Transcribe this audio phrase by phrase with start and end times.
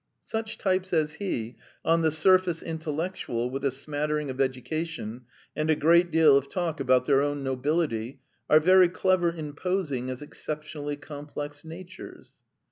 [0.25, 5.75] Such types as he, on the surface intellectual with a smattering of education and a
[5.75, 8.19] great deal of talk about their own nobility,
[8.49, 12.33] are very clever in posing as exceptionally complex natures."